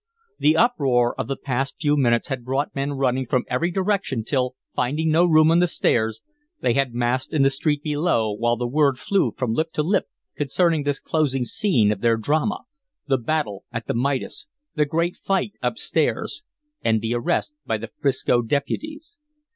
The 0.39 0.57
uproar 0.57 1.13
of 1.19 1.27
the 1.27 1.35
past 1.37 1.75
few 1.79 1.95
minutes 1.95 2.29
had 2.29 2.43
brought 2.43 2.73
men 2.73 2.93
running 2.93 3.27
from 3.27 3.45
every 3.47 3.69
direction 3.69 4.23
till, 4.23 4.55
finding 4.73 5.11
no 5.11 5.27
room 5.27 5.51
on 5.51 5.59
the 5.59 5.67
stairs, 5.67 6.23
they 6.59 6.73
had 6.73 6.95
massed 6.95 7.35
in 7.35 7.43
the 7.43 7.51
street 7.51 7.83
below 7.83 8.31
while 8.31 8.57
the 8.57 8.65
word 8.65 8.97
flew 8.97 9.31
from 9.37 9.53
lip 9.53 9.71
to 9.73 9.83
lip 9.83 10.07
concerning 10.35 10.81
this 10.81 10.99
closing 10.99 11.45
scene 11.45 11.91
of 11.91 12.01
their 12.01 12.17
drama, 12.17 12.61
the 13.05 13.19
battle 13.19 13.63
at 13.71 13.85
the 13.85 13.93
Midas, 13.93 14.47
the 14.73 14.85
great 14.85 15.17
fight 15.17 15.53
up 15.61 15.77
stairs, 15.77 16.41
and 16.81 16.99
the 17.01 17.13
arrest 17.13 17.53
by 17.67 17.77
the 17.77 17.91
'Frisco 17.99 18.41
deputies. 18.41 19.19